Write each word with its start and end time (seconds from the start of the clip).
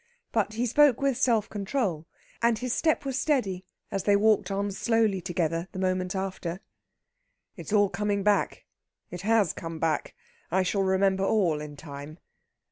But 0.31 0.53
he 0.53 0.65
spoke 0.65 0.99
with 0.99 1.15
self 1.15 1.47
control, 1.47 2.07
and 2.41 2.57
his 2.57 2.73
step 2.73 3.05
was 3.05 3.19
steady 3.19 3.67
as 3.91 4.01
they 4.01 4.15
walked 4.15 4.49
on 4.49 4.71
slowly 4.71 5.21
together 5.21 5.67
the 5.73 5.77
moment 5.77 6.15
after. 6.15 6.61
"It's 7.55 7.71
all 7.71 7.87
coming 7.89 8.23
back. 8.23 8.65
It 9.11 9.21
has 9.21 9.53
come 9.53 9.77
back. 9.77 10.15
I 10.49 10.63
shall 10.63 10.81
remember 10.81 11.23
all 11.23 11.61
in 11.61 11.77
time." 11.77 12.17